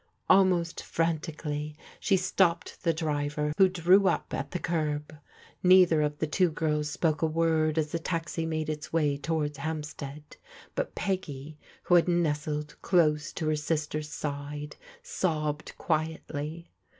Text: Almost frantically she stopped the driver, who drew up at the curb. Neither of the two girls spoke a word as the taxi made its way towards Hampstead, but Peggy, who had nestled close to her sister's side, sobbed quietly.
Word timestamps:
Almost 0.27 0.81
frantically 0.81 1.77
she 1.99 2.17
stopped 2.17 2.81
the 2.81 2.91
driver, 2.91 3.53
who 3.59 3.69
drew 3.69 4.07
up 4.07 4.33
at 4.33 4.49
the 4.49 4.57
curb. 4.57 5.15
Neither 5.61 6.01
of 6.01 6.17
the 6.17 6.25
two 6.25 6.49
girls 6.49 6.89
spoke 6.89 7.21
a 7.21 7.27
word 7.27 7.77
as 7.77 7.91
the 7.91 7.99
taxi 7.99 8.43
made 8.47 8.67
its 8.67 8.91
way 8.91 9.15
towards 9.15 9.59
Hampstead, 9.59 10.37
but 10.73 10.95
Peggy, 10.95 11.59
who 11.83 11.93
had 11.93 12.07
nestled 12.07 12.81
close 12.81 13.31
to 13.33 13.47
her 13.49 13.55
sister's 13.55 14.09
side, 14.09 14.75
sobbed 15.03 15.77
quietly. 15.77 16.71